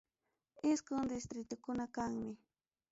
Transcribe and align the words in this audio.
Isqun 0.71 1.05
distritukuna 1.11 1.85
kanmi. 1.95 2.31